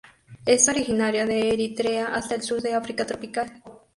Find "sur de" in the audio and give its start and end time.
2.41-2.73